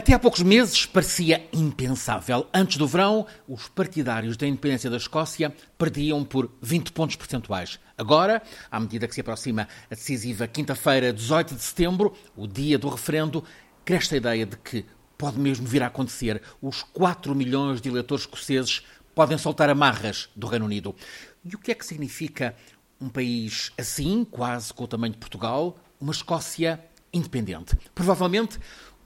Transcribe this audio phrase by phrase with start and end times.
[0.00, 2.46] Até há poucos meses parecia impensável.
[2.54, 7.78] Antes do verão, os partidários da independência da Escócia perdiam por 20 pontos percentuais.
[7.98, 12.88] Agora, à medida que se aproxima a decisiva quinta-feira, 18 de setembro, o dia do
[12.88, 13.44] referendo,
[13.84, 14.86] cresce a ideia de que
[15.18, 16.40] pode mesmo vir a acontecer.
[16.62, 18.82] Os 4 milhões de eleitores escoceses
[19.14, 20.96] podem soltar amarras do Reino Unido.
[21.44, 22.56] E o que é que significa
[22.98, 26.82] um país assim, quase com o tamanho de Portugal, uma Escócia
[27.12, 27.76] independente?
[27.94, 28.58] Provavelmente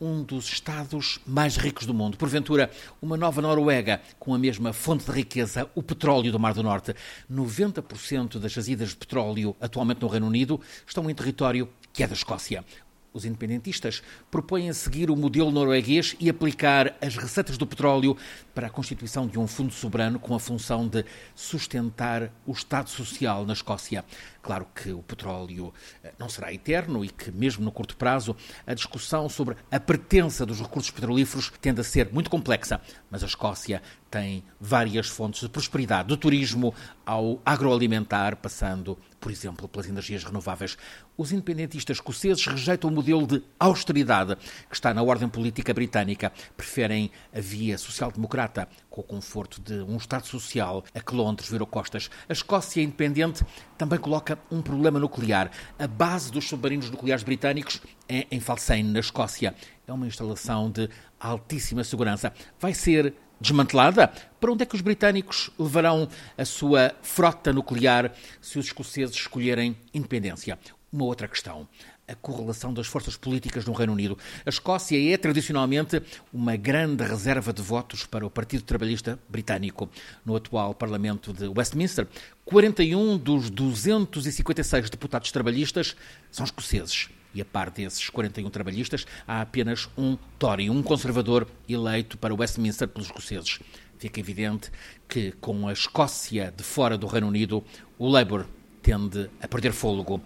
[0.04, 2.18] um dos Estados mais ricos do mundo.
[2.18, 2.70] Porventura,
[3.00, 6.94] uma nova Noruega com a mesma fonte de riqueza, o petróleo do Mar do Norte.
[7.32, 12.14] 90% das jazidas de petróleo atualmente no Reino Unido estão em território que é da
[12.14, 12.64] Escócia.
[13.14, 18.16] Os independentistas propõem seguir o modelo norueguês e aplicar as receitas do petróleo
[18.52, 23.46] para a constituição de um fundo soberano com a função de sustentar o Estado Social
[23.46, 24.04] na Escócia.
[24.42, 28.74] Claro que o petróleo eh, não será eterno e que, mesmo no curto prazo, a
[28.74, 32.80] discussão sobre a pertença dos recursos petrolíferos tende a ser muito complexa.
[33.08, 36.74] Mas a Escócia tem várias fontes de prosperidade, do turismo
[37.06, 40.76] ao agroalimentar, passando, por exemplo, pelas energias renováveis.
[41.16, 44.36] Os independentistas escoceses rejeitam o modelo de austeridade
[44.68, 46.30] que está na ordem política britânica.
[46.54, 51.66] Preferem a via social-democrata, com o conforto de um Estado social a que Londres virou
[51.66, 52.10] costas.
[52.28, 53.42] A Escócia independente
[53.78, 55.50] também coloca um problema nuclear.
[55.78, 59.54] A base dos submarinos nucleares britânicos é em Falsane, na Escócia.
[59.86, 62.30] É uma instalação de altíssima segurança.
[62.60, 64.08] Vai ser desmantelada?
[64.40, 69.76] Para onde é que os britânicos levarão a sua frota nuclear se os escoceses escolherem
[69.92, 70.58] independência?
[70.92, 71.68] Uma outra questão
[72.06, 74.18] a correlação das forças políticas no Reino Unido.
[74.44, 79.88] A Escócia é tradicionalmente uma grande reserva de votos para o Partido Trabalhista Britânico.
[80.24, 82.06] No atual Parlamento de Westminster,
[82.44, 85.96] 41 dos 256 deputados trabalhistas
[86.30, 87.08] são escoceses.
[87.34, 92.86] E a par desses 41 trabalhistas, há apenas um Tory, um conservador eleito para Westminster
[92.86, 93.58] pelos escoceses.
[93.98, 94.70] Fica evidente
[95.08, 97.64] que, com a Escócia de fora do Reino Unido,
[97.98, 98.46] o Labour
[98.82, 100.20] tende a perder fôlego.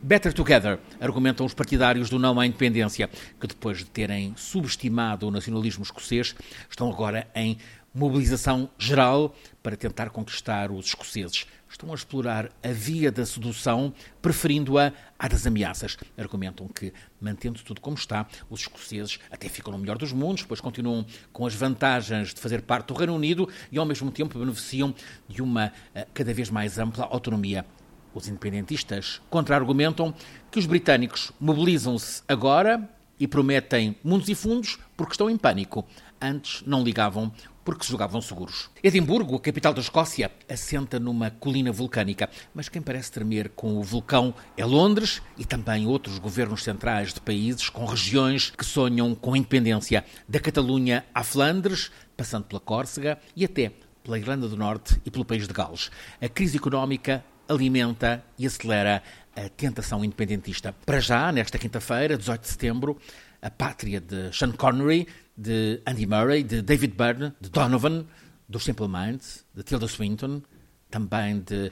[0.00, 3.10] Better Together, argumentam os partidários do não à independência,
[3.40, 6.36] que depois de terem subestimado o nacionalismo escocês,
[6.70, 7.58] estão agora em
[7.98, 11.46] mobilização geral para tentar conquistar os escoceses.
[11.68, 13.92] Estão a explorar a via da sedução,
[14.22, 15.98] preferindo-a à das ameaças.
[16.16, 20.60] Argumentam que, mantendo tudo como está, os escoceses até ficam no melhor dos mundos, pois
[20.60, 24.94] continuam com as vantagens de fazer parte do Reino Unido e, ao mesmo tempo, beneficiam
[25.28, 27.66] de uma eh, cada vez mais ampla autonomia
[28.14, 30.14] os independentistas contra-argumentam
[30.50, 32.88] que os britânicos mobilizam-se agora
[33.18, 35.84] e prometem mundos e fundos porque estão em pânico.
[36.20, 37.32] Antes não ligavam
[37.68, 38.70] porque se jogavam seguros.
[38.82, 43.82] Edimburgo, a capital da Escócia, assenta numa colina vulcânica, mas quem parece tremer com o
[43.82, 49.36] vulcão é Londres e também outros governos centrais de países com regiões que sonham com
[49.36, 53.70] independência, da Catalunha à Flandres, passando pela Córcega e até
[54.02, 55.90] pela Irlanda do Norte e pelo país de Gales.
[56.22, 59.02] A crise económica alimenta e acelera
[59.36, 60.74] a tentação independentista.
[60.86, 62.96] Para já, nesta quinta-feira, 18 de setembro,
[63.42, 65.06] a pátria de Sean Connery,
[65.38, 68.04] de Andy Murray, de David Byrne, de Donovan,
[68.48, 70.42] dos Simple Minds, de Tilda Swinton,
[70.90, 71.70] também de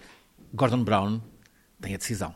[0.54, 1.20] Gordon Brown,
[1.80, 2.24] tem a decisão.